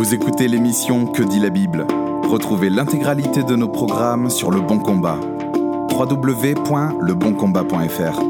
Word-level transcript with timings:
Vous 0.00 0.14
écoutez 0.14 0.48
l'émission 0.48 1.04
Que 1.04 1.22
dit 1.22 1.40
la 1.40 1.50
Bible 1.50 1.86
Retrouvez 2.22 2.70
l'intégralité 2.70 3.42
de 3.42 3.54
nos 3.54 3.68
programmes 3.68 4.30
sur 4.30 4.50
Le 4.50 4.62
Bon 4.62 4.78
Combat. 4.78 5.20
www.leboncombat.fr 5.92 8.22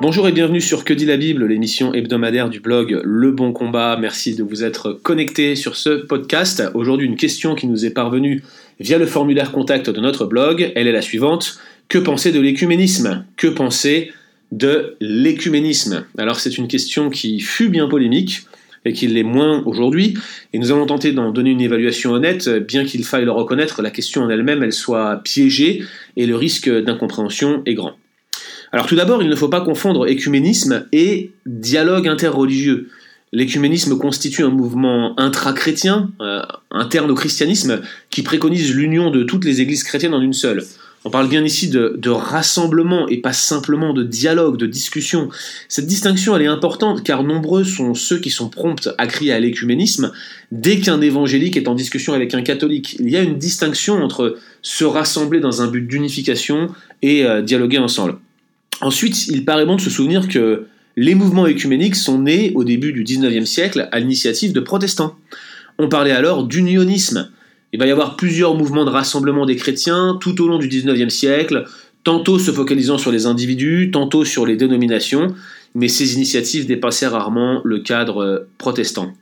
Bonjour 0.00 0.26
et 0.26 0.32
bienvenue 0.32 0.62
sur 0.62 0.86
Que 0.86 0.94
dit 0.94 1.04
la 1.04 1.18
Bible, 1.18 1.44
l'émission 1.44 1.92
hebdomadaire 1.92 2.48
du 2.48 2.60
blog 2.60 3.02
Le 3.04 3.32
Bon 3.32 3.52
Combat. 3.52 3.98
Merci 4.00 4.34
de 4.34 4.42
vous 4.42 4.64
être 4.64 4.94
connecté 4.94 5.56
sur 5.56 5.76
ce 5.76 5.90
podcast. 5.90 6.62
Aujourd'hui, 6.72 7.06
une 7.06 7.16
question 7.16 7.54
qui 7.54 7.66
nous 7.66 7.84
est 7.84 7.90
parvenue 7.90 8.42
via 8.80 8.96
le 8.96 9.04
formulaire 9.04 9.52
contact 9.52 9.90
de 9.90 10.00
notre 10.00 10.24
blog. 10.24 10.72
Elle 10.74 10.86
est 10.86 10.92
la 10.92 11.02
suivante. 11.02 11.58
Que 11.88 11.98
penser 11.98 12.32
de 12.32 12.40
l'écuménisme? 12.40 13.26
Que 13.36 13.48
penser 13.48 14.10
de 14.52 14.96
l'écuménisme? 15.02 16.06
Alors 16.16 16.40
c'est 16.40 16.56
une 16.56 16.66
question 16.66 17.10
qui 17.10 17.40
fut 17.40 17.68
bien 17.68 17.88
polémique 17.88 18.46
et 18.84 18.92
qu'il 18.92 19.14
l'est 19.14 19.22
moins 19.22 19.62
aujourd'hui. 19.66 20.14
Et 20.52 20.58
nous 20.58 20.72
allons 20.72 20.86
tenter 20.86 21.12
d'en 21.12 21.30
donner 21.30 21.50
une 21.50 21.60
évaluation 21.60 22.12
honnête, 22.12 22.48
bien 22.48 22.84
qu'il 22.84 23.04
faille 23.04 23.24
le 23.24 23.32
reconnaître, 23.32 23.82
la 23.82 23.90
question 23.90 24.22
en 24.22 24.30
elle-même, 24.30 24.62
elle 24.62 24.72
soit 24.72 25.20
piégée 25.22 25.84
et 26.16 26.26
le 26.26 26.36
risque 26.36 26.70
d'incompréhension 26.70 27.62
est 27.66 27.74
grand. 27.74 27.94
Alors 28.72 28.86
tout 28.86 28.96
d'abord, 28.96 29.22
il 29.22 29.28
ne 29.28 29.34
faut 29.34 29.48
pas 29.48 29.60
confondre 29.60 30.08
écuménisme 30.08 30.86
et 30.92 31.32
dialogue 31.44 32.08
interreligieux. 32.08 32.88
L'écuménisme 33.32 33.96
constitue 33.96 34.42
un 34.42 34.50
mouvement 34.50 35.18
intra-chrétien, 35.18 36.10
euh, 36.20 36.42
interne 36.70 37.10
au 37.10 37.14
christianisme, 37.14 37.80
qui 38.10 38.22
préconise 38.22 38.74
l'union 38.74 39.10
de 39.10 39.22
toutes 39.22 39.44
les 39.44 39.60
églises 39.60 39.84
chrétiennes 39.84 40.14
en 40.14 40.20
une 40.20 40.32
seule. 40.32 40.64
On 41.04 41.10
parle 41.10 41.28
bien 41.28 41.42
ici 41.44 41.68
de, 41.68 42.10
rassemblement 42.10 43.08
et 43.08 43.16
pas 43.18 43.32
simplement 43.32 43.94
de 43.94 44.02
dialogue, 44.02 44.58
de 44.58 44.66
discussion. 44.66 45.30
Cette 45.68 45.86
distinction, 45.86 46.36
elle 46.36 46.42
est 46.42 46.46
importante 46.46 47.02
car 47.02 47.24
nombreux 47.24 47.64
sont 47.64 47.94
ceux 47.94 48.18
qui 48.18 48.28
sont 48.28 48.50
prompts 48.50 48.88
à 48.98 49.06
crier 49.06 49.32
à 49.32 49.40
l'écuménisme 49.40 50.12
dès 50.52 50.78
qu'un 50.78 51.00
évangélique 51.00 51.56
est 51.56 51.68
en 51.68 51.74
discussion 51.74 52.12
avec 52.12 52.34
un 52.34 52.42
catholique. 52.42 52.96
Il 53.00 53.08
y 53.08 53.16
a 53.16 53.22
une 53.22 53.38
distinction 53.38 54.02
entre 54.02 54.36
se 54.60 54.84
rassembler 54.84 55.40
dans 55.40 55.62
un 55.62 55.68
but 55.68 55.86
d'unification 55.86 56.68
et 57.00 57.24
euh, 57.24 57.40
dialoguer 57.40 57.78
ensemble. 57.78 58.18
Ensuite, 58.82 59.26
il 59.28 59.46
paraît 59.46 59.64
bon 59.64 59.76
de 59.76 59.80
se 59.80 59.90
souvenir 59.90 60.28
que 60.28 60.66
les 60.96 61.14
mouvements 61.14 61.46
écuméniques 61.46 61.96
sont 61.96 62.20
nés 62.20 62.52
au 62.54 62.64
début 62.64 62.92
du 62.92 63.04
XIXe 63.04 63.48
siècle 63.48 63.88
à 63.90 64.00
l'initiative 64.00 64.52
de 64.52 64.60
protestants. 64.60 65.16
On 65.78 65.88
parlait 65.88 66.12
alors 66.12 66.44
d'unionisme. 66.44 67.30
Il 67.72 67.78
va 67.78 67.86
y 67.86 67.90
avoir 67.90 68.16
plusieurs 68.16 68.54
mouvements 68.54 68.84
de 68.84 68.90
rassemblement 68.90 69.46
des 69.46 69.56
chrétiens 69.56 70.18
tout 70.20 70.42
au 70.42 70.48
long 70.48 70.58
du 70.58 70.68
XIXe 70.68 71.12
siècle, 71.12 71.64
tantôt 72.04 72.38
se 72.38 72.50
focalisant 72.50 72.98
sur 72.98 73.12
les 73.12 73.26
individus, 73.26 73.90
tantôt 73.92 74.24
sur 74.24 74.46
les 74.46 74.56
dénominations, 74.56 75.34
mais 75.74 75.88
ces 75.88 76.14
initiatives 76.14 76.66
dépassaient 76.66 77.06
rarement 77.06 77.60
le 77.64 77.78
cadre 77.78 78.22
euh, 78.22 78.38
protestant. 78.58 79.12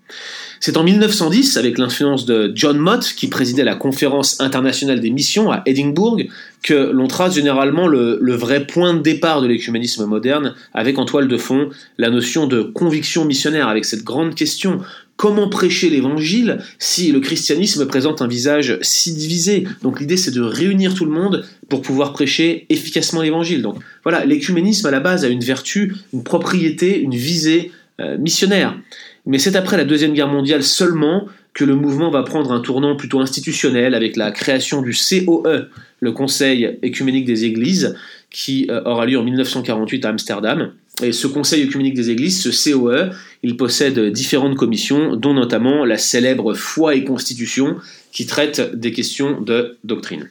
C'est 0.60 0.76
en 0.76 0.82
1910, 0.82 1.56
avec 1.56 1.78
l'influence 1.78 2.24
de 2.24 2.50
John 2.54 2.78
Mott, 2.78 3.12
qui 3.16 3.28
présidait 3.28 3.64
la 3.64 3.76
conférence 3.76 4.40
internationale 4.40 4.98
des 4.98 5.10
missions 5.10 5.52
à 5.52 5.62
Édimbourg, 5.66 6.20
que 6.62 6.90
l'on 6.90 7.06
trace 7.06 7.34
généralement 7.34 7.86
le, 7.86 8.18
vrai 8.34 8.66
point 8.66 8.94
de 8.94 9.00
départ 9.00 9.40
de 9.40 9.46
l'écuménisme 9.46 10.04
moderne, 10.06 10.54
avec 10.74 10.98
en 10.98 11.04
toile 11.04 11.28
de 11.28 11.36
fond 11.36 11.68
la 11.96 12.10
notion 12.10 12.48
de 12.48 12.62
conviction 12.62 13.24
missionnaire, 13.24 13.68
avec 13.68 13.84
cette 13.84 14.02
grande 14.02 14.34
question 14.34 14.80
comment 15.18 15.48
prêcher 15.48 15.90
l'évangile 15.90 16.60
si 16.78 17.12
le 17.12 17.20
christianisme 17.20 17.86
présente 17.86 18.22
un 18.22 18.28
visage 18.28 18.78
si 18.80 19.12
divisé 19.12 19.66
Donc 19.82 20.00
l'idée 20.00 20.16
c'est 20.16 20.30
de 20.30 20.40
réunir 20.40 20.94
tout 20.94 21.04
le 21.04 21.10
monde 21.10 21.44
pour 21.68 21.82
pouvoir 21.82 22.14
prêcher 22.14 22.64
efficacement 22.70 23.20
l'évangile. 23.20 23.60
Donc 23.60 23.76
voilà, 24.04 24.24
l'écuménisme 24.24 24.86
à 24.86 24.90
la 24.90 25.00
base 25.00 25.24
a 25.24 25.28
une 25.28 25.44
vertu, 25.44 25.96
une 26.14 26.22
propriété, 26.22 26.98
une 27.00 27.14
visée 27.14 27.72
euh, 28.00 28.16
missionnaire. 28.16 28.78
Mais 29.26 29.38
c'est 29.38 29.56
après 29.56 29.76
la 29.76 29.84
Deuxième 29.84 30.14
Guerre 30.14 30.28
mondiale 30.28 30.62
seulement 30.62 31.26
que 31.52 31.64
le 31.64 31.74
mouvement 31.74 32.10
va 32.10 32.22
prendre 32.22 32.52
un 32.52 32.60
tournant 32.60 32.94
plutôt 32.94 33.18
institutionnel 33.18 33.94
avec 33.94 34.16
la 34.16 34.30
création 34.30 34.82
du 34.82 34.92
COE, 34.94 35.66
le 35.98 36.12
Conseil 36.12 36.78
écuménique 36.82 37.24
des 37.24 37.44
Églises, 37.44 37.96
qui 38.30 38.68
euh, 38.70 38.82
aura 38.84 39.04
lieu 39.04 39.18
en 39.18 39.24
1948 39.24 40.04
à 40.04 40.10
Amsterdam. 40.10 40.70
Et 41.02 41.12
ce 41.12 41.26
Conseil 41.26 41.62
écuménique 41.62 41.94
des 41.94 42.10
Églises, 42.10 42.42
ce 42.42 42.72
COE, 42.72 43.10
il 43.42 43.56
possède 43.56 43.98
différentes 44.10 44.56
commissions, 44.56 45.14
dont 45.14 45.34
notamment 45.34 45.84
la 45.84 45.96
célèbre 45.96 46.54
Foi 46.54 46.94
et 46.94 47.04
Constitution, 47.04 47.76
qui 48.12 48.26
traite 48.26 48.74
des 48.74 48.92
questions 48.92 49.40
de 49.40 49.78
doctrine. 49.84 50.28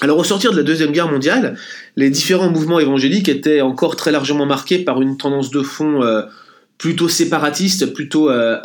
Alors 0.00 0.18
au 0.18 0.24
sortir 0.24 0.52
de 0.52 0.58
la 0.58 0.62
Deuxième 0.62 0.92
Guerre 0.92 1.10
mondiale, 1.10 1.56
les 1.96 2.10
différents 2.10 2.50
mouvements 2.50 2.78
évangéliques 2.78 3.28
étaient 3.28 3.62
encore 3.62 3.96
très 3.96 4.12
largement 4.12 4.44
marqués 4.44 4.78
par 4.78 5.00
une 5.00 5.16
tendance 5.16 5.50
de 5.50 5.62
fond 5.62 6.02
euh, 6.02 6.22
plutôt 6.78 7.08
séparatiste, 7.08 7.94
plutôt, 7.94 8.28
euh, 8.28 8.58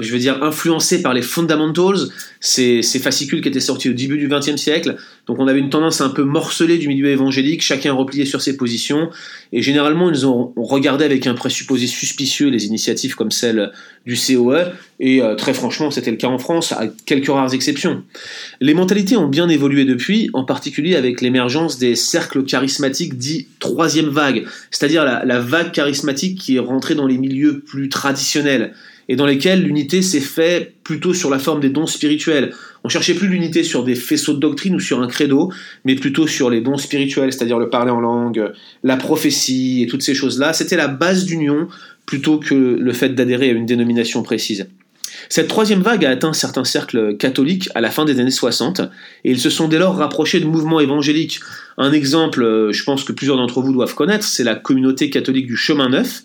je 0.00 0.12
veux 0.12 0.18
dire, 0.18 0.42
influencé 0.42 1.02
par 1.02 1.14
les 1.14 1.22
fundamentals, 1.22 2.08
ces, 2.40 2.82
fascicules 2.82 3.40
qui 3.42 3.48
étaient 3.48 3.60
sortis 3.60 3.90
au 3.90 3.92
début 3.92 4.18
du 4.18 4.28
XXe 4.28 4.56
siècle. 4.56 4.96
Donc 5.26 5.38
on 5.38 5.46
avait 5.46 5.60
une 5.60 5.70
tendance 5.70 6.00
un 6.00 6.10
peu 6.10 6.24
morcelée 6.24 6.78
du 6.78 6.88
milieu 6.88 7.08
évangélique, 7.08 7.62
chacun 7.62 7.92
replié 7.92 8.26
sur 8.26 8.42
ses 8.42 8.56
positions, 8.56 9.08
et 9.52 9.62
généralement 9.62 10.10
ils 10.10 10.26
ont 10.26 10.52
regardé 10.56 11.04
avec 11.04 11.26
un 11.26 11.34
présupposé 11.34 11.86
suspicieux 11.86 12.48
les 12.48 12.66
initiatives 12.66 13.14
comme 13.14 13.30
celle 13.30 13.72
du 14.04 14.16
COE, 14.16 14.72
et 15.00 15.22
euh, 15.22 15.34
très 15.34 15.54
franchement 15.54 15.90
c'était 15.90 16.10
le 16.10 16.18
cas 16.18 16.28
en 16.28 16.38
France, 16.38 16.72
à 16.72 16.88
quelques 17.06 17.28
rares 17.28 17.54
exceptions. 17.54 18.02
Les 18.60 18.74
mentalités 18.74 19.16
ont 19.16 19.28
bien 19.28 19.48
évolué 19.48 19.84
depuis, 19.84 20.28
en 20.34 20.44
particulier 20.44 20.96
avec 20.96 21.20
l'émergence 21.20 21.78
des 21.78 21.94
cercles 21.94 22.44
charismatiques 22.44 23.16
dits 23.16 23.48
troisième 23.60 24.08
vague, 24.08 24.44
c'est-à-dire 24.70 25.04
la 25.04 25.38
vague 25.38 25.72
charismatique 25.72 26.38
qui 26.38 26.56
est 26.56 26.60
rentrée 26.60 26.94
dans 26.94 27.06
les 27.06 27.16
milieux 27.16 27.43
plus 27.52 27.88
traditionnels 27.88 28.74
et 29.08 29.16
dans 29.16 29.26
lesquels 29.26 29.62
l'unité 29.62 30.02
s'est 30.02 30.20
faite 30.20 30.74
plutôt 30.82 31.14
sur 31.14 31.30
la 31.30 31.38
forme 31.38 31.60
des 31.60 31.70
dons 31.70 31.86
spirituels. 31.86 32.54
On 32.84 32.88
cherchait 32.88 33.14
plus 33.14 33.28
l'unité 33.28 33.62
sur 33.62 33.84
des 33.84 33.94
faisceaux 33.94 34.34
de 34.34 34.40
doctrine 34.40 34.74
ou 34.74 34.80
sur 34.80 35.00
un 35.00 35.08
credo, 35.08 35.52
mais 35.84 35.94
plutôt 35.94 36.26
sur 36.26 36.50
les 36.50 36.60
dons 36.60 36.76
spirituels, 36.76 37.32
c'est-à-dire 37.32 37.58
le 37.58 37.70
parler 37.70 37.90
en 37.90 38.00
langue, 38.00 38.52
la 38.82 38.96
prophétie 38.96 39.82
et 39.82 39.86
toutes 39.86 40.02
ces 40.02 40.14
choses-là. 40.14 40.52
C'était 40.52 40.76
la 40.76 40.88
base 40.88 41.24
d'union 41.24 41.68
plutôt 42.06 42.38
que 42.38 42.54
le 42.54 42.92
fait 42.92 43.10
d'adhérer 43.10 43.50
à 43.50 43.52
une 43.52 43.66
dénomination 43.66 44.22
précise. 44.22 44.66
Cette 45.28 45.48
troisième 45.48 45.80
vague 45.80 46.04
a 46.04 46.10
atteint 46.10 46.32
certains 46.32 46.64
cercles 46.64 47.16
catholiques 47.16 47.68
à 47.74 47.80
la 47.80 47.90
fin 47.90 48.04
des 48.04 48.20
années 48.20 48.30
60, 48.30 48.80
et 49.24 49.30
ils 49.30 49.40
se 49.40 49.48
sont 49.48 49.68
dès 49.68 49.78
lors 49.78 49.96
rapprochés 49.96 50.40
de 50.40 50.44
mouvements 50.44 50.80
évangéliques. 50.80 51.40
Un 51.78 51.92
exemple, 51.92 52.70
je 52.72 52.84
pense 52.84 53.04
que 53.04 53.12
plusieurs 53.12 53.36
d'entre 53.36 53.62
vous 53.62 53.72
doivent 53.72 53.94
connaître, 53.94 54.24
c'est 54.24 54.44
la 54.44 54.54
communauté 54.54 55.10
catholique 55.10 55.46
du 55.46 55.56
Chemin 55.56 55.88
Neuf, 55.88 56.22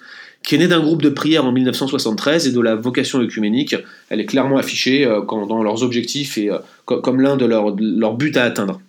qui 0.50 0.56
est 0.56 0.58
née 0.58 0.68
d'un 0.68 0.80
groupe 0.80 1.04
de 1.04 1.10
prière 1.10 1.46
en 1.46 1.52
1973 1.52 2.48
et 2.48 2.52
de 2.52 2.60
la 2.60 2.74
vocation 2.74 3.20
œcuménique. 3.20 3.76
Elle 4.10 4.20
est 4.20 4.26
clairement 4.26 4.58
affichée 4.58 5.06
euh, 5.06 5.22
dans 5.22 5.62
leurs 5.62 5.84
objectifs 5.84 6.40
et 6.40 6.50
euh, 6.50 6.58
comme 6.86 7.22
l'un 7.22 7.38
de 7.38 7.46
leurs 7.46 8.18
buts 8.18 8.32
à 8.34 8.46
atteindre. 8.46 8.82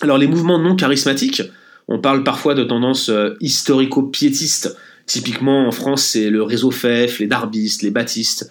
Alors 0.00 0.18
les 0.18 0.26
mouvements 0.26 0.58
non 0.58 0.74
charismatiques, 0.74 1.42
on 1.86 2.00
parle 2.00 2.24
parfois 2.24 2.54
de 2.54 2.64
tendances 2.64 3.08
euh, 3.08 3.36
historico-piétistes. 3.40 4.76
Typiquement 5.06 5.68
en 5.68 5.70
France, 5.70 6.02
c'est 6.02 6.28
le 6.28 6.42
réseau 6.42 6.72
FEF, 6.72 7.20
les 7.20 7.28
darbistes, 7.28 7.82
les 7.82 7.92
baptistes. 7.92 8.50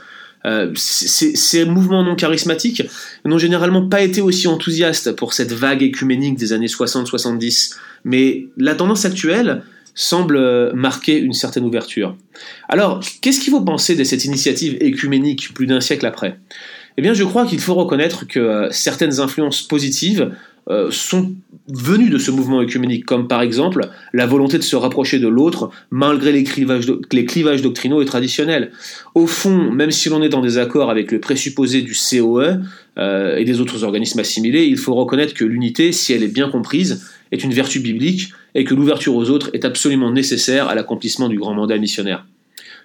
ces 0.75 1.65
mouvements 1.65 2.05
non 2.05 2.15
charismatiques 2.15 2.83
n'ont 3.25 3.37
généralement 3.37 3.89
pas 3.89 4.01
été 4.01 4.21
aussi 4.21 4.47
enthousiastes 4.47 5.11
pour 5.11 5.33
cette 5.33 5.51
vague 5.51 5.83
écuménique 5.83 6.37
des 6.37 6.53
années 6.53 6.67
60-70. 6.67 7.75
Mais 8.05 8.47
la 8.55 8.75
tendance 8.75 9.03
actuelle, 9.03 9.61
semble 9.95 10.35
euh, 10.35 10.73
marquer 10.73 11.17
une 11.17 11.33
certaine 11.33 11.63
ouverture. 11.63 12.15
Alors, 12.67 12.99
qu'est-ce 13.21 13.39
qu'il 13.39 13.51
faut 13.51 13.61
penser 13.61 13.95
de 13.95 14.03
cette 14.03 14.25
initiative 14.25 14.77
écuménique 14.81 15.53
plus 15.53 15.65
d'un 15.65 15.79
siècle 15.79 16.05
après? 16.05 16.37
Eh 16.97 17.01
bien, 17.01 17.13
je 17.13 17.23
crois 17.23 17.45
qu'il 17.45 17.59
faut 17.59 17.73
reconnaître 17.73 18.27
que 18.27 18.39
euh, 18.39 18.67
certaines 18.71 19.19
influences 19.19 19.61
positives 19.61 20.31
euh, 20.67 20.89
sont 20.91 21.33
venues 21.69 22.09
de 22.09 22.17
ce 22.17 22.31
mouvement 22.31 22.61
écuménique, 22.61 23.05
comme 23.05 23.27
par 23.27 23.41
exemple 23.41 23.87
la 24.13 24.25
volonté 24.25 24.57
de 24.57 24.63
se 24.63 24.75
rapprocher 24.75 25.19
de 25.19 25.27
l'autre 25.27 25.69
malgré 25.91 26.31
les 26.31 26.43
clivages, 26.43 26.87
les 27.11 27.25
clivages, 27.25 27.61
doctrinaux 27.61 28.01
et 28.01 28.05
traditionnels. 28.05 28.71
Au 29.13 29.27
fond, 29.27 29.71
même 29.71 29.91
si 29.91 30.09
l'on 30.09 30.21
est 30.23 30.29
dans 30.29 30.41
des 30.41 30.57
accords 30.57 30.89
avec 30.89 31.11
le 31.11 31.19
présupposé 31.19 31.81
du 31.81 31.93
COE 31.93 32.61
et 32.97 33.43
des 33.45 33.59
autres 33.59 33.83
organismes 33.83 34.19
assimilés, 34.19 34.65
il 34.65 34.77
faut 34.77 34.95
reconnaître 34.95 35.33
que 35.33 35.43
l'unité, 35.43 35.91
si 35.91 36.13
elle 36.13 36.23
est 36.23 36.33
bien 36.33 36.49
comprise, 36.49 37.03
est 37.31 37.43
une 37.43 37.53
vertu 37.53 37.79
biblique 37.79 38.31
et 38.53 38.63
que 38.63 38.73
l'ouverture 38.73 39.15
aux 39.15 39.29
autres 39.29 39.49
est 39.53 39.65
absolument 39.65 40.11
nécessaire 40.11 40.67
à 40.67 40.75
l'accomplissement 40.75 41.29
du 41.29 41.37
grand 41.37 41.53
mandat 41.53 41.77
missionnaire. 41.77 42.25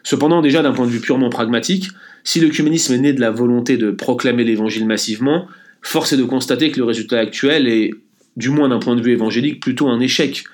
Cependant, 0.02 0.40
déjà 0.40 0.62
d'un 0.62 0.72
point 0.72 0.87
de 0.87 0.90
vue 0.90 1.00
purement 1.00 1.31
pragmatique, 1.31 1.88
si 2.25 2.40
l'œcuménisme 2.40 2.94
est 2.94 2.98
né 2.98 3.12
de 3.12 3.20
la 3.20 3.31
volonté 3.31 3.76
de 3.76 3.90
proclamer 3.90 4.44
l'évangile 4.44 4.87
massivement, 4.87 5.46
force 5.82 6.12
est 6.12 6.16
de 6.16 6.25
constater 6.25 6.70
que 6.70 6.78
le 6.78 6.84
résultat 6.84 7.19
actuel 7.19 7.69
est, 7.69 7.90
du 8.37 8.50
moins 8.50 8.69
d'un 8.69 8.78
point 8.78 8.96
de 8.96 9.02
vue 9.02 9.12
évangélique, 9.12 9.60
plutôt 9.60 9.88
un 9.88 10.00
échec. 10.00 10.44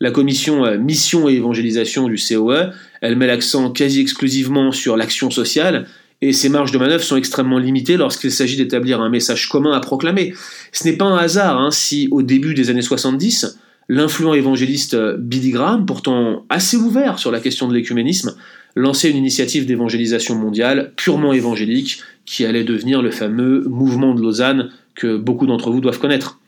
La 0.00 0.10
commission 0.10 0.64
euh, 0.64 0.78
mission 0.78 1.28
et 1.28 1.34
évangélisation 1.34 2.08
du 2.08 2.16
COE, 2.16 2.72
elle 3.00 3.16
met 3.16 3.26
l'accent 3.26 3.70
quasi 3.70 4.00
exclusivement 4.00 4.72
sur 4.72 4.96
l'action 4.96 5.30
sociale 5.30 5.86
et 6.22 6.32
ses 6.32 6.48
marges 6.48 6.72
de 6.72 6.78
manœuvre 6.78 7.04
sont 7.04 7.16
extrêmement 7.16 7.58
limitées 7.58 7.96
lorsqu'il 7.96 8.30
s'agit 8.30 8.56
d'établir 8.56 9.00
un 9.00 9.10
message 9.10 9.48
commun 9.48 9.72
à 9.72 9.80
proclamer. 9.80 10.34
Ce 10.72 10.84
n'est 10.84 10.96
pas 10.96 11.04
un 11.04 11.18
hasard 11.18 11.60
hein, 11.60 11.70
si, 11.70 12.08
au 12.10 12.22
début 12.22 12.54
des 12.54 12.70
années 12.70 12.82
70, 12.82 13.58
L'influent 13.88 14.34
évangéliste 14.34 14.96
Billy 15.16 15.50
Graham, 15.50 15.86
pourtant 15.86 16.44
assez 16.48 16.76
ouvert 16.76 17.18
sur 17.18 17.30
la 17.30 17.38
question 17.38 17.68
de 17.68 17.74
l'écuménisme, 17.74 18.34
lançait 18.74 19.10
une 19.10 19.16
initiative 19.16 19.64
d'évangélisation 19.64 20.34
mondiale 20.34 20.92
purement 20.96 21.32
évangélique 21.32 22.00
qui 22.24 22.44
allait 22.44 22.64
devenir 22.64 23.00
le 23.00 23.12
fameux 23.12 23.62
mouvement 23.68 24.12
de 24.14 24.20
Lausanne 24.20 24.70
que 24.96 25.16
beaucoup 25.16 25.46
d'entre 25.46 25.70
vous 25.70 25.80
doivent 25.80 26.00
connaître. 26.00 26.40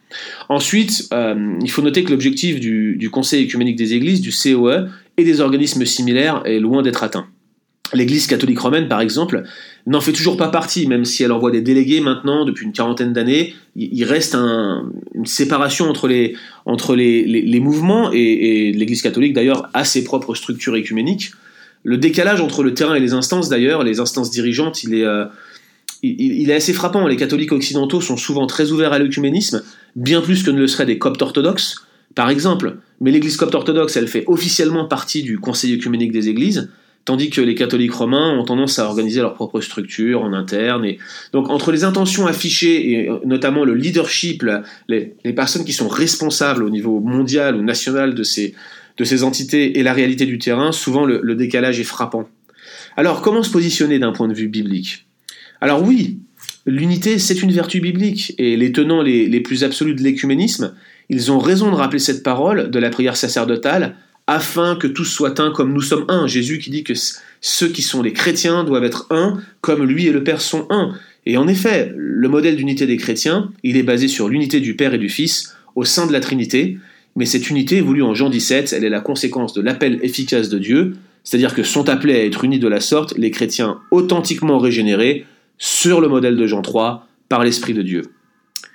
Ensuite, 0.48 1.08
euh, 1.12 1.54
il 1.62 1.70
faut 1.70 1.82
noter 1.82 2.02
que 2.02 2.10
l'objectif 2.10 2.58
du, 2.58 2.96
du, 2.96 3.08
Conseil 3.10 3.44
écuménique 3.44 3.76
des 3.76 3.94
Églises, 3.94 4.20
du 4.20 4.32
COE, 4.32 4.88
et 5.16 5.24
des 5.24 5.40
organismes 5.40 5.84
similaires 5.84 6.42
est 6.44 6.58
loin 6.58 6.82
d'être 6.82 7.04
atteint. 7.04 7.28
L'Église 7.94 8.26
catholique 8.26 8.58
romaine, 8.58 8.88
par 8.88 9.00
exemple, 9.00 9.44
n'en 9.86 10.00
fait 10.00 10.12
toujours 10.12 10.36
pas 10.36 10.48
partie, 10.48 10.86
même 10.86 11.04
si 11.06 11.22
elle 11.22 11.32
envoie 11.32 11.50
des 11.50 11.62
délégués 11.62 12.00
maintenant 12.00 12.44
depuis 12.44 12.66
une 12.66 12.72
quarantaine 12.72 13.14
d'années. 13.14 13.54
Il 13.76 14.04
reste 14.04 14.34
un, 14.34 14.90
une 15.14 15.26
séparation 15.26 15.88
entre 15.88 16.08
les, 16.08 17.60
mouvements, 17.60 18.10
et, 18.12 18.72
l'Église 18.72 19.00
catholique 19.00 19.32
d'ailleurs 19.32 19.70
a 19.72 19.84
ses 19.84 20.04
propres 20.04 20.34
structures 20.34 20.76
écuméniques. 20.76 21.32
Le 21.84 21.96
décalage 21.96 22.40
entre 22.40 22.62
le 22.62 22.74
terrain 22.74 22.94
et 22.94 23.00
les 23.00 23.14
instances, 23.14 23.48
d'ailleurs, 23.48 23.82
les 23.82 24.00
instances 24.00 24.30
dirigeantes, 24.30 24.82
il 24.82 24.94
est, 24.94 25.04
euh, 25.04 25.24
il, 26.02 26.50
est 26.50 26.54
assez 26.54 26.74
frappant. 26.74 27.06
Les 27.06 27.16
catholiques 27.16 27.52
occidentaux 27.52 28.02
sont 28.02 28.16
souvent 28.16 28.46
très 28.46 28.72
ouverts 28.72 28.92
à 28.92 28.98
l'œcuménisme, 28.98 29.62
bien 29.96 30.20
plus 30.20 30.42
que 30.42 30.50
ne 30.50 30.58
le 30.58 30.66
seraient 30.66 30.86
des 30.86 30.98
coptes 30.98 31.22
orthodoxes, 31.22 31.86
par 32.14 32.28
exemple. 32.28 32.76
Mais 33.00 33.10
l'Église 33.10 33.36
copte 33.36 33.54
orthodoxe, 33.54 33.96
elle 33.96 34.08
fait 34.08 34.24
officiellement 34.26 34.86
partie 34.86 35.22
du 35.22 35.38
Conseil 35.38 35.74
œcuménique 35.74 36.12
des 36.12 36.28
Églises, 36.28 36.68
tandis 37.08 37.30
que 37.30 37.40
les 37.40 37.54
catholiques 37.54 37.94
romains 37.94 38.38
ont 38.38 38.44
tendance 38.44 38.78
à 38.78 38.84
organiser 38.84 39.22
leur 39.22 39.32
propre 39.32 39.62
structure 39.62 40.20
en 40.20 40.34
interne. 40.34 40.84
Et 40.84 40.98
donc 41.32 41.48
entre 41.48 41.72
les 41.72 41.84
intentions 41.84 42.26
affichées 42.26 42.90
et 42.90 43.10
notamment 43.24 43.64
le 43.64 43.72
leadership, 43.72 44.44
les, 44.88 45.14
personnes 45.34 45.64
qui 45.64 45.72
sont 45.72 45.88
responsables 45.88 46.62
au 46.62 46.68
niveau 46.68 47.00
mondial 47.00 47.56
ou 47.56 47.62
national 47.62 48.14
de 48.14 48.22
ces, 48.22 48.52
entités 49.22 49.78
et 49.78 49.82
la 49.82 49.94
réalité 49.94 50.26
du 50.26 50.36
terrain, 50.36 50.70
souvent 50.70 51.06
le, 51.06 51.20
le 51.22 51.34
décalage 51.34 51.80
est 51.80 51.84
frappant. 51.84 52.28
Alors 52.94 53.22
comment 53.22 53.42
se 53.42 53.50
positionner 53.50 53.98
d'un 53.98 54.12
point 54.12 54.28
de 54.28 54.34
vue 54.34 54.48
biblique? 54.48 55.06
Alors 55.62 55.82
oui, 55.82 56.18
l'unité 56.66 57.18
c'est 57.18 57.40
une 57.40 57.52
vertu 57.52 57.80
biblique 57.80 58.34
et 58.36 58.54
les 58.58 58.70
tenants 58.70 59.00
les, 59.00 59.28
les 59.28 59.40
plus 59.40 59.64
absolus 59.64 59.94
de 59.94 60.02
l'écuménisme, 60.02 60.74
ils 61.08 61.32
ont 61.32 61.38
raison 61.38 61.70
de 61.70 61.76
rappeler 61.76 62.00
cette 62.00 62.22
parole 62.22 62.70
de 62.70 62.78
la 62.78 62.90
prière 62.90 63.16
sacerdotale 63.16 63.96
afin 64.28 64.76
que 64.76 64.86
tous 64.86 65.06
soient 65.06 65.40
un 65.40 65.50
comme 65.50 65.72
nous 65.72 65.80
sommes 65.80 66.04
un. 66.08 66.28
Jésus 66.28 66.58
qui 66.58 66.70
dit 66.70 66.84
que 66.84 66.92
ceux 67.40 67.68
qui 67.68 67.82
sont 67.82 68.02
les 68.02 68.12
chrétiens 68.12 68.62
doivent 68.62 68.84
être 68.84 69.06
un 69.10 69.40
comme 69.62 69.84
lui 69.84 70.06
et 70.06 70.12
le 70.12 70.22
Père 70.22 70.42
sont 70.42 70.66
un. 70.70 70.94
Et 71.26 71.36
en 71.38 71.48
effet, 71.48 71.92
le 71.96 72.28
modèle 72.28 72.56
d'unité 72.56 72.86
des 72.86 72.98
chrétiens, 72.98 73.50
il 73.64 73.76
est 73.76 73.82
basé 73.82 74.06
sur 74.06 74.28
l'unité 74.28 74.60
du 74.60 74.76
Père 74.76 74.94
et 74.94 74.98
du 74.98 75.08
Fils 75.08 75.56
au 75.74 75.84
sein 75.84 76.06
de 76.06 76.12
la 76.12 76.20
Trinité, 76.20 76.78
mais 77.16 77.24
cette 77.24 77.48
unité 77.50 77.80
voulue 77.80 78.02
en 78.02 78.14
Jean 78.14 78.28
17, 78.28 78.74
elle 78.74 78.84
est 78.84 78.90
la 78.90 79.00
conséquence 79.00 79.54
de 79.54 79.62
l'appel 79.62 79.98
efficace 80.02 80.48
de 80.48 80.58
Dieu, 80.58 80.94
c'est-à-dire 81.24 81.54
que 81.54 81.62
sont 81.62 81.88
appelés 81.88 82.14
à 82.14 82.24
être 82.24 82.44
unis 82.44 82.58
de 82.58 82.68
la 82.68 82.80
sorte 82.80 83.16
les 83.16 83.30
chrétiens 83.30 83.80
authentiquement 83.90 84.58
régénérés, 84.58 85.24
sur 85.60 86.00
le 86.00 86.08
modèle 86.08 86.36
de 86.36 86.46
Jean 86.46 86.62
3, 86.62 87.08
par 87.28 87.42
l'Esprit 87.42 87.74
de 87.74 87.82
Dieu. 87.82 88.02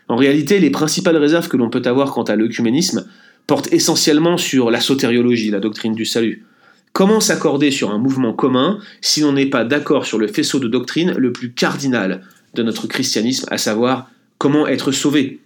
En 0.09 0.17
réalité, 0.17 0.59
les 0.59 0.69
principales 0.69 1.15
réserves 1.15 1.47
que 1.47 1.55
l'on 1.55 1.69
peut 1.69 1.81
avoir 1.85 2.11
quant 2.11 2.23
à 2.23 2.35
l'œcuménisme 2.35 3.05
portent 3.47 3.71
essentiellement 3.71 4.37
sur 4.37 4.71
la 4.71 4.79
sotériologie, 4.79 5.51
la 5.51 5.59
doctrine 5.59 5.93
du 5.93 6.05
salut. 6.05 6.45
Comment 6.93 7.19
s'accorder 7.19 7.71
sur 7.71 7.91
un 7.91 7.97
mouvement 7.97 8.33
commun 8.33 8.79
si 9.01 9.21
l'on 9.21 9.33
n'est 9.33 9.47
pas 9.47 9.65
d'accord 9.65 10.05
sur 10.05 10.19
le 10.19 10.27
faisceau 10.27 10.59
de 10.59 10.67
doctrine 10.67 11.13
le 11.17 11.33
plus 11.33 11.51
cardinal 11.51 12.21
de 12.53 12.61
notre 12.61 12.87
christianisme, 12.87 13.47
à 13.49 13.57
savoir 13.57 14.09
comment 14.37 14.67
être 14.67 14.91
sauvé? 14.91 15.39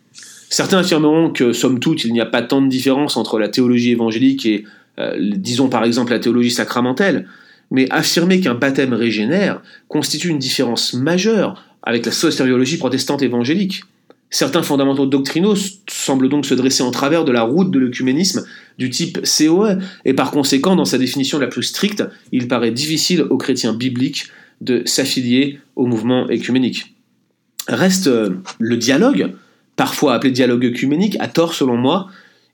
Certains 0.49 0.79
affirmeront 0.79 1.31
que, 1.31 1.53
somme 1.53 1.79
toute, 1.79 2.03
il 2.03 2.13
n'y 2.13 2.21
a 2.21 2.25
pas 2.25 2.41
tant 2.41 2.61
de 2.61 2.67
différence 2.67 3.17
entre 3.17 3.39
la 3.39 3.49
théologie 3.49 3.91
évangélique 3.91 4.45
et, 4.45 4.65
euh, 4.99 5.15
disons 5.19 5.69
par 5.69 5.83
exemple, 5.83 6.11
la 6.11 6.19
théologie 6.19 6.51
sacramentelle, 6.51 7.27
mais 7.71 7.87
affirmer 7.91 8.39
qu'un 8.39 8.53
baptême 8.53 8.93
régénère 8.93 9.61
constitue 9.87 10.29
une 10.29 10.39
différence 10.39 10.93
majeure 10.93 11.63
avec 11.83 12.05
la 12.05 12.11
sotériologie 12.11 12.77
protestante 12.77 13.21
évangélique. 13.21 13.83
Certains 14.29 14.61
fondamentaux 14.61 15.05
doctrinaux 15.05 15.55
semblent 15.89 16.27
donc 16.27 16.45
se 16.45 16.53
dresser 16.53 16.83
en 16.83 16.91
travers 16.91 17.23
de 17.23 17.31
la 17.31 17.43
route 17.43 17.71
de 17.71 17.79
l'œcuménisme 17.79 18.45
du 18.77 18.89
type 18.89 19.19
COE, 19.23 19.77
et 20.03 20.13
par 20.13 20.31
conséquent, 20.31 20.75
dans 20.75 20.85
sa 20.85 20.97
définition 20.97 21.39
la 21.39 21.47
plus 21.47 21.63
stricte, 21.63 22.03
il 22.33 22.47
paraît 22.47 22.71
difficile 22.71 23.21
aux 23.21 23.37
chrétiens 23.37 23.73
bibliques 23.73 24.27
de 24.59 24.81
s'affilier 24.85 25.59
au 25.75 25.85
mouvement 25.85 26.29
écuménique. 26.29 26.95
Reste 27.67 28.07
euh, 28.07 28.31
le 28.59 28.75
dialogue, 28.75 29.33
parfois 29.75 30.13
appelé 30.15 30.31
dialogue 30.31 30.65
œcuménique, 30.65 31.15
à 31.19 31.27
tort 31.27 31.53
selon 31.53 31.77
moi. 31.77 32.07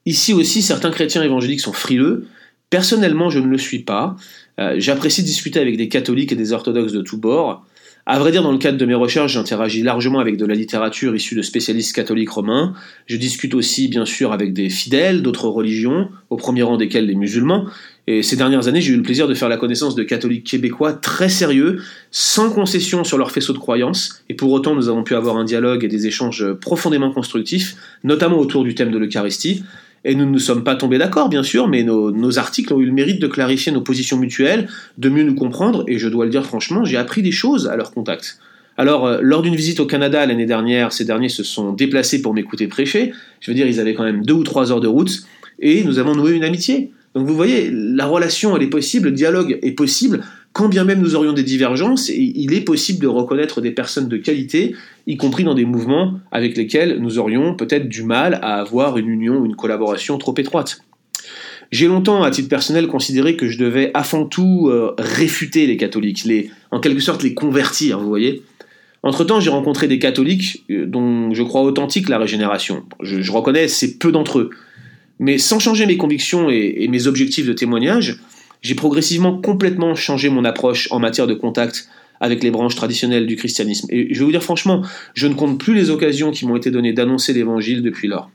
Ici 0.06 0.34
aussi, 0.34 0.62
certains 0.62 0.92
chrétiens 0.92 1.24
évangéliques 1.24 1.62
sont 1.62 1.74
frileux. 1.74 2.28
Personnellement, 2.70 3.30
je 3.30 3.40
ne 3.40 3.48
le 3.48 3.58
suis 3.58 3.80
pas. 3.80 4.16
Euh, 4.60 4.76
J'apprécie 4.78 5.24
discuter 5.24 5.60
avec 5.60 5.78
des 5.78 5.88
catholiques 5.88 6.32
et 6.32 6.36
des 6.36 6.54
orthodoxes 6.54 6.92
de 6.92 7.02
tous 7.02 7.18
bords. 7.18 7.66
À 8.06 8.20
vrai 8.20 8.34
dire, 8.34 8.44
dans 8.44 8.52
le 8.52 8.58
cadre 8.58 8.78
de 8.78 8.86
mes 8.86 8.96
recherches, 8.96 9.32
j'interagis 9.32 9.82
largement 9.82 10.20
avec 10.20 10.36
de 10.36 10.46
la 10.46 10.56
littérature 10.56 11.16
issue 11.16 11.36
de 11.36 11.42
spécialistes 11.42 11.96
catholiques 11.96 12.32
romains. 12.32 12.74
Je 13.06 13.16
discute 13.16 13.54
aussi, 13.54 13.88
bien 13.88 14.04
sûr, 14.04 14.34
avec 14.34 14.52
des 14.52 14.70
fidèles 14.70 15.22
d'autres 15.22 15.48
religions, 15.48 16.10
au 16.30 16.36
premier 16.36 16.64
rang 16.64 16.76
desquels 16.76 17.06
les 17.06 17.16
musulmans. 17.16 17.66
Et 18.08 18.22
ces 18.22 18.36
dernières 18.36 18.68
années, 18.68 18.82
j'ai 18.82 18.92
eu 18.92 18.98
le 18.98 19.04
plaisir 19.04 19.30
de 19.30 19.34
faire 19.34 19.48
la 19.48 19.56
connaissance 19.56 19.96
de 19.96 20.04
catholiques 20.04 20.46
québécois 20.46 20.92
très 20.92 21.30
sérieux, 21.30 21.82
sans 22.12 22.50
concession 22.50 23.06
sur 23.06 23.18
leur 23.18 23.32
faisceau 23.32 23.54
de 23.54 23.58
croyances. 23.58 24.22
Et 24.28 24.34
pour 24.34 24.52
autant, 24.52 24.76
nous 24.76 24.90
avons 24.90 25.06
pu 25.06 25.16
avoir 25.16 25.38
un 25.38 25.46
dialogue 25.46 25.86
et 25.86 25.88
des 25.88 26.06
échanges 26.06 26.46
profondément 26.60 27.12
constructifs, 27.12 27.78
notamment 28.04 28.38
autour 28.38 28.66
du 28.66 28.76
thème 28.76 28.92
de 28.92 28.98
l'Eucharistie. 28.98 29.64
Et 30.06 30.16
nous 30.16 30.26
ne 30.26 30.32
nous 30.32 30.40
sommes 30.40 30.64
pas 30.64 30.76
tombés 30.76 30.98
d'accord, 30.98 31.30
bien 31.30 31.44
sûr, 31.44 31.68
mais 31.68 31.84
nos, 31.84 32.40
articles 32.40 32.74
ont 32.74 32.80
eu 32.80 32.86
le 32.86 32.92
mérite 32.92 33.22
de 33.22 33.28
clarifier 33.28 33.72
nos 33.72 33.82
positions 33.82 34.18
mutuelles, 34.18 34.68
de 34.98 35.10
mieux 35.10 35.24
nous 35.24 35.36
comprendre, 35.36 35.86
et 35.88 35.98
je 35.98 36.10
dois 36.10 36.26
le 36.26 36.32
dire 36.32 36.46
franchement, 36.46 36.84
j'ai 36.84 36.98
appris 36.98 37.22
des 37.22 37.32
choses 37.32 37.68
à 37.68 37.78
leur 37.78 37.92
contact. 37.92 38.40
Alors, 38.76 39.06
euh, 39.06 39.20
lors 39.22 39.44
d'une 39.44 39.56
visite 39.56 39.80
au 39.80 39.86
Canada 39.86 40.26
l'année 40.26 40.48
dernière, 40.48 40.92
ces 40.92 41.06
derniers 41.06 41.30
se 41.30 41.44
sont 41.44 41.74
déplacés 41.74 42.22
pour 42.22 42.34
m'écouter 42.34 42.68
prêcher. 42.68 43.14
Je 43.40 43.52
veux 43.52 43.56
dire, 43.56 43.68
ils 43.68 43.80
avaient 43.80 43.94
quand 43.94 44.04
même 44.04 44.26
deux 44.26 44.34
ou 44.34 44.44
trois 44.44 44.72
heures 44.72 44.82
de 44.82 44.88
route, 44.88 45.24
et 45.60 45.84
nous 45.84 46.00
avons 46.00 46.16
noué 46.16 46.32
une 46.32 46.44
amitié. 46.44 46.92
Donc 47.14 47.28
vous 47.28 47.36
voyez, 47.36 47.70
la 47.72 48.08
relation, 48.08 48.58
elle 48.58 48.64
est 48.64 48.70
possible, 48.70 49.10
le 49.10 49.16
dialogue 49.16 49.60
est 49.62 49.72
possible, 49.74 50.24
quand 50.54 50.70
bien 50.70 50.84
même 50.84 51.02
nous 51.02 51.16
aurions 51.16 51.34
des 51.34 51.44
divergences, 51.44 52.10
il 52.10 52.54
est 52.54 52.62
possible 52.62 53.00
de 53.00 53.08
reconnaître 53.08 53.60
des 53.60 53.72
personnes 53.72 54.08
de 54.08 54.18
qualité, 54.18 54.76
y 55.08 55.18
compris 55.18 55.44
dans 55.44 55.56
des 55.56 55.66
mouvements 55.66 56.20
avec 56.32 56.56
lesquels 56.56 57.00
nous 57.00 57.18
aurions 57.18 57.56
peut-être 57.56 57.90
du 57.90 58.04
mal 58.04 58.40
à 58.44 58.60
avoir 58.60 58.98
une 59.00 59.10
union 59.10 59.40
ou 59.40 59.46
une 59.46 59.56
collaboration 59.56 60.18
trop 60.20 60.36
étroite. 60.38 60.82
J'ai 61.72 61.88
longtemps, 61.88 62.22
à 62.22 62.30
titre 62.30 62.50
personnel, 62.50 62.86
considéré 62.86 63.36
que 63.36 63.48
je 63.48 63.58
devais 63.58 63.90
avant 63.96 64.26
tout 64.26 64.70
euh, 64.70 64.94
réfuter 65.00 65.66
les 65.66 65.76
catholiques, 65.76 66.24
les, 66.24 66.52
en 66.70 66.80
quelque 66.80 67.00
sorte 67.00 67.24
les 67.24 67.34
convertir, 67.34 68.00
vous 68.00 68.08
voyez. 68.08 68.44
Entre-temps, 69.02 69.40
j'ai 69.40 69.50
rencontré 69.50 69.88
des 69.88 69.98
catholiques 69.98 70.66
euh, 70.70 70.86
dont 70.86 71.34
je 71.34 71.42
crois 71.42 71.64
authentique 71.64 72.10
la 72.10 72.20
régénération. 72.20 72.84
Je, 73.02 73.32
reconnais, 73.32 73.68
c'est 73.68 73.98
peu 73.98 74.12
d'entre 74.12 74.38
eux. 74.38 74.50
Mais 75.18 75.40
sans 75.40 75.58
changer 75.58 75.88
mes 75.88 75.98
convictions 75.98 76.52
et 76.52 76.88
mes 76.90 77.08
objectifs 77.08 77.48
de 77.48 77.54
témoignage, 77.54 78.20
j'ai 78.64 78.76
progressivement 78.76 79.38
complètement 79.38 79.94
changé 79.94 80.30
mon 80.30 80.46
approche 80.46 80.88
en 80.92 81.00
matière 81.00 81.28
de 81.28 81.34
contact 81.34 81.88
avec 82.20 82.42
les 82.42 82.52
branches 82.52 82.76
traditionnelles 82.76 83.28
du 83.28 83.36
christianisme. 83.36 83.88
Et 83.90 84.14
je 84.14 84.20
vais 84.20 84.26
vous 84.26 84.32
dire 84.32 84.42
franchement, 84.42 84.82
je 85.14 85.28
ne 85.28 85.34
compte 85.34 85.60
plus 85.60 85.76
les 85.76 85.90
occasions 85.90 86.32
qui 86.32 86.48
m'ont 86.48 86.56
été 86.56 86.72
données 86.72 86.94
d'annoncer 86.94 87.34
l'évangile 87.34 87.82
depuis 87.84 88.08
lors. 88.08 88.32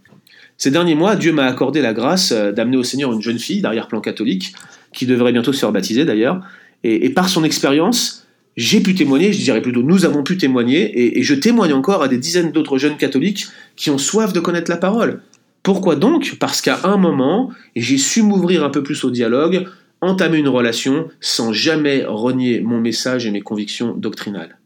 Ces 0.59 0.71
derniers 0.71 0.95
mois, 0.95 1.17
Dieu 1.17 1.33
m'a 1.33 1.47
accordé 1.47 1.81
la 1.81 1.95
grâce 1.95 2.33
euh, 2.33 2.53
d'amener 2.53 2.77
au 2.77 2.83
Seigneur 2.83 3.13
une 3.13 3.23
jeune 3.23 3.39
fille 3.39 3.63
d'arrière-plan 3.63 4.01
catholique, 4.01 4.55
qui 4.93 5.07
devrait 5.07 5.33
bientôt 5.33 5.53
se 5.53 5.61
faire 5.61 5.73
baptiser 5.73 6.05
d'ailleurs, 6.05 6.43
et, 6.85 7.11
par 7.11 7.29
son 7.29 7.43
expérience, 7.43 8.27
j'ai 8.57 8.81
pu 8.81 8.95
témoigner, 8.95 9.33
je 9.33 9.43
dirais 9.43 9.61
plutôt 9.61 9.83
nous 9.83 10.05
avons 10.05 10.23
pu 10.23 10.37
témoigner, 10.37 11.19
et 11.19 11.23
je 11.23 11.35
témoigne 11.35 11.73
encore 11.73 12.03
à 12.03 12.09
des 12.09 12.19
dizaines 12.19 12.53
d'autres 12.53 12.79
jeunes 12.79 12.97
catholiques 12.97 13.47
qui 13.75 13.91
ont 13.91 13.99
soif 13.99 14.33
de 14.33 14.39
connaître 14.39 14.71
la 14.71 14.77
parole. 14.77 15.23
Pourquoi 15.65 15.97
donc? 15.97 16.37
Parce 16.39 16.61
qu'à 16.61 16.81
un 16.85 16.97
moment, 16.97 17.51
j'ai 17.75 17.99
su 17.99 18.23
m'ouvrir 18.23 18.65
un 18.65 18.71
peu 18.71 18.83
plus 18.83 19.03
au 19.05 19.11
dialogue, 19.11 19.67
entamer 20.01 20.39
une 20.39 20.49
relation 20.49 21.09
sans 21.21 21.53
jamais 21.53 22.05
renier 22.07 22.61
mon 22.61 22.81
message 22.81 23.27
et 23.27 23.31
mes 23.31 23.41
convictions 23.41 23.95
doctrinales. 23.97 24.59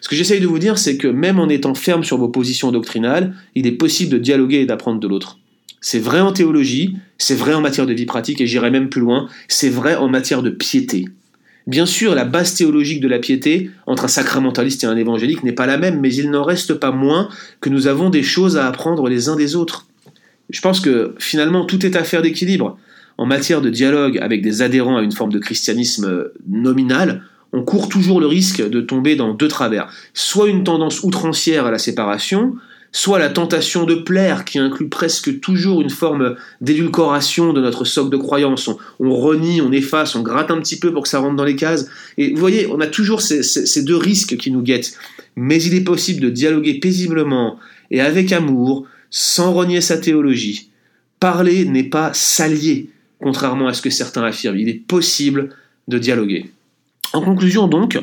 Ce 0.00 0.08
que 0.08 0.16
j'essaye 0.16 0.40
de 0.40 0.46
vous 0.46 0.58
dire, 0.58 0.78
c'est 0.78 0.96
que 0.96 1.08
même 1.08 1.38
en 1.38 1.48
étant 1.48 1.74
ferme 1.74 2.04
sur 2.04 2.16
vos 2.16 2.28
positions 2.28 2.72
doctrinales, 2.72 3.34
il 3.54 3.66
est 3.66 3.72
possible 3.72 4.12
de 4.12 4.18
dialoguer 4.18 4.60
et 4.60 4.66
d'apprendre 4.66 5.00
de 5.00 5.08
l'autre. 5.08 5.38
C'est 5.80 5.98
vrai 5.98 6.20
en 6.20 6.32
théologie, 6.32 6.96
c'est 7.18 7.34
vrai 7.34 7.54
en 7.54 7.60
matière 7.60 7.86
de 7.86 7.92
vie 7.92 8.06
pratique, 8.06 8.40
et 8.40 8.46
j'irai 8.46 8.70
même 8.70 8.88
plus 8.88 9.00
loin, 9.00 9.28
c'est 9.48 9.68
vrai 9.68 9.96
en 9.96 10.08
matière 10.08 10.42
de 10.42 10.50
piété. 10.50 11.06
Bien 11.66 11.86
sûr, 11.86 12.14
la 12.14 12.24
base 12.24 12.54
théologique 12.54 13.00
de 13.00 13.08
la 13.08 13.18
piété 13.18 13.70
entre 13.86 14.04
un 14.04 14.08
sacramentaliste 14.08 14.84
et 14.84 14.86
un 14.86 14.96
évangélique 14.96 15.44
n'est 15.44 15.52
pas 15.52 15.66
la 15.66 15.78
même, 15.78 16.00
mais 16.00 16.12
il 16.12 16.30
n'en 16.30 16.44
reste 16.44 16.74
pas 16.74 16.90
moins 16.90 17.28
que 17.60 17.68
nous 17.68 17.86
avons 17.86 18.10
des 18.10 18.22
choses 18.22 18.56
à 18.56 18.66
apprendre 18.66 19.08
les 19.08 19.28
uns 19.28 19.36
des 19.36 19.54
autres. 19.54 19.86
Je 20.50 20.60
pense 20.60 20.80
que 20.80 21.14
finalement 21.18 21.64
tout 21.64 21.86
est 21.86 21.96
affaire 21.96 22.22
d'équilibre 22.22 22.78
en 23.18 23.26
matière 23.26 23.60
de 23.60 23.70
dialogue 23.70 24.18
avec 24.18 24.42
des 24.42 24.62
adhérents 24.62 24.96
à 24.96 25.02
une 25.02 25.12
forme 25.12 25.32
de 25.32 25.38
christianisme 25.38 26.30
nominal, 26.48 27.22
on 27.52 27.62
court 27.62 27.88
toujours 27.88 28.20
le 28.20 28.26
risque 28.26 28.66
de 28.66 28.80
tomber 28.80 29.14
dans 29.14 29.34
deux 29.34 29.48
travers. 29.48 29.92
Soit 30.14 30.48
une 30.48 30.64
tendance 30.64 31.02
outrancière 31.02 31.66
à 31.66 31.70
la 31.70 31.78
séparation, 31.78 32.54
soit 32.92 33.18
la 33.18 33.30
tentation 33.30 33.84
de 33.84 33.94
plaire 33.94 34.44
qui 34.44 34.58
inclut 34.58 34.88
presque 34.88 35.40
toujours 35.40 35.80
une 35.80 35.90
forme 35.90 36.36
d'édulcoration 36.60 37.52
de 37.52 37.60
notre 37.60 37.84
socle 37.84 38.10
de 38.10 38.16
croyance. 38.16 38.70
On, 39.00 39.14
renie, 39.14 39.60
on 39.60 39.72
efface, 39.72 40.14
on 40.14 40.22
gratte 40.22 40.50
un 40.50 40.60
petit 40.60 40.78
peu 40.78 40.92
pour 40.92 41.02
que 41.02 41.08
ça 41.08 41.18
rentre 41.18 41.36
dans 41.36 41.44
les 41.44 41.56
cases. 41.56 41.88
Et 42.18 42.32
vous 42.32 42.40
voyez, 42.40 42.66
on 42.66 42.80
a 42.80 42.86
toujours 42.86 43.22
ces, 43.22 43.42
ces 43.42 43.82
deux 43.82 43.96
risques 43.96 44.36
qui 44.36 44.50
nous 44.50 44.62
guettent. 44.62 44.96
Mais 45.36 45.62
il 45.62 45.74
est 45.74 45.84
possible 45.84 46.20
de 46.20 46.30
dialoguer 46.30 46.80
paisiblement 46.80 47.58
et 47.90 48.00
avec 48.00 48.32
amour, 48.32 48.86
sans 49.10 49.52
renier 49.52 49.80
sa 49.80 49.98
théologie. 49.98 50.70
Parler 51.20 51.64
n'est 51.64 51.84
pas 51.84 52.12
s'allier, 52.14 52.90
contrairement 53.22 53.68
à 53.68 53.74
ce 53.74 53.80
que 53.80 53.90
certains 53.90 54.24
affirment. 54.24 54.58
Il 54.58 54.68
est 54.68 54.86
possible 54.86 55.50
de 55.88 55.98
dialoguer. 55.98 56.50
En 57.12 57.22
conclusion 57.22 57.68
donc, 57.68 57.98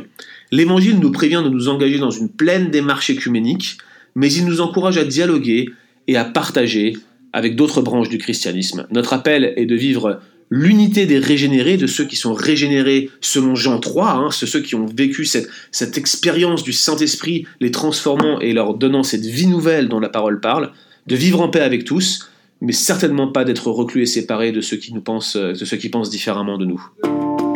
l'Évangile 0.51 0.99
nous 0.99 1.11
prévient 1.11 1.41
de 1.43 1.49
nous 1.49 1.67
engager 1.67 1.99
dans 1.99 2.11
une 2.11 2.29
pleine 2.29 2.71
démarche 2.71 3.09
écuménique, 3.09 3.77
mais 4.15 4.31
il 4.31 4.45
nous 4.45 4.61
encourage 4.61 4.97
à 4.97 5.05
dialoguer 5.05 5.69
et 6.07 6.17
à 6.17 6.25
partager 6.25 6.97
avec 7.33 7.55
d'autres 7.55 7.81
branches 7.81 8.09
du 8.09 8.17
christianisme. 8.17 8.88
Notre 8.91 9.13
appel 9.13 9.53
est 9.55 9.65
de 9.65 9.75
vivre 9.75 10.19
l'unité 10.49 11.05
des 11.05 11.19
régénérés, 11.19 11.77
de 11.77 11.85
ceux 11.85 12.05
qui 12.05 12.15
sont 12.15 12.33
régénérés 12.33 13.11
selon 13.21 13.53
Jean 13.53 13.79
3, 13.79 14.11
hein, 14.13 14.31
ceux 14.31 14.61
qui 14.61 14.73
ont 14.73 14.88
vécu 14.88 15.25
cette, 15.25 15.47
cette 15.71 15.97
expérience 15.97 16.63
du 16.63 16.73
Saint-Esprit, 16.73 17.45
les 17.59 17.69
transformant 17.69 18.39
et 18.39 18.53
leur 18.53 18.73
donnant 18.73 19.03
cette 19.03 19.25
vie 19.25 19.45
nouvelle 19.45 19.89
dont 19.89 19.99
la 19.99 20.09
parole 20.09 20.39
parle, 20.39 20.71
de 21.05 21.15
vivre 21.15 21.41
en 21.41 21.49
paix 21.49 21.61
avec 21.61 21.85
tous, 21.85 22.29
mais 22.61 22.73
certainement 22.73 23.31
pas 23.31 23.45
d'être 23.45 23.71
reclus 23.71 24.03
et 24.03 24.05
séparés 24.05 24.51
de 24.51 24.61
ceux 24.61 24.77
qui 24.77 24.93
nous 24.93 25.01
pensent, 25.01 25.35
de 25.35 25.53
ceux 25.53 25.77
qui 25.77 25.89
pensent 25.89 26.09
différemment 26.09 26.57
de 26.57 26.65
nous. 26.65 26.89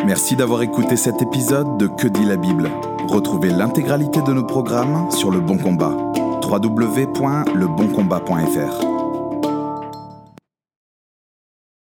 Merci 0.05 0.35
d'avoir 0.35 0.61
écouté 0.61 0.97
cet 0.97 1.21
épisode 1.21 1.77
de 1.77 1.87
Que 1.87 2.07
dit 2.07 2.25
la 2.25 2.35
Bible. 2.35 2.69
Retrouvez 3.07 3.49
l'intégralité 3.49 4.21
de 4.21 4.33
nos 4.33 4.43
programmes 4.43 5.09
sur 5.11 5.31
Le 5.31 5.39
Bon 5.39 5.57
Combat. 5.57 5.95
www.leboncombat.fr 6.43 9.02